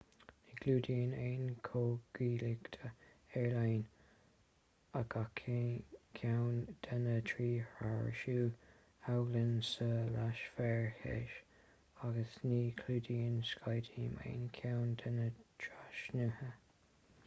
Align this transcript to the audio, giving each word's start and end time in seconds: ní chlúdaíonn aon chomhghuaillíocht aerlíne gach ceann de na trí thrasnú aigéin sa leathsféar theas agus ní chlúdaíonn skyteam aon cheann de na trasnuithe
ní 0.45 0.53
chlúdaíonn 0.59 1.11
aon 1.23 1.49
chomhghuaillíocht 1.65 2.77
aerlíne 2.85 5.03
gach 5.15 5.41
ceann 6.21 6.55
de 6.87 6.97
na 7.03 7.13
trí 7.33 7.45
thrasnú 7.75 8.39
aigéin 9.13 9.53
sa 9.69 9.91
leathsféar 10.17 10.89
theas 11.05 11.37
agus 12.11 12.35
ní 12.49 12.59
chlúdaíonn 12.83 13.39
skyteam 13.53 14.19
aon 14.25 14.51
cheann 14.59 14.99
de 15.05 15.15
na 15.21 15.29
trasnuithe 15.67 16.53